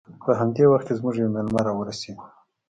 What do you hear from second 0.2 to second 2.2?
په همدې وخت کې زموږ یو میلمه راورسید